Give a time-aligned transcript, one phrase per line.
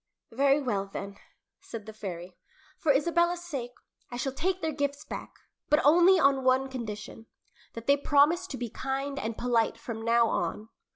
[0.31, 1.19] "Very well, then,"
[1.59, 2.35] said the fairy.
[2.79, 3.73] "For Isabella's sake,
[4.09, 5.31] I shall take their gifts back,
[5.69, 7.27] but only on one condition
[7.73, 10.69] that they promise to be kind and polite from now on."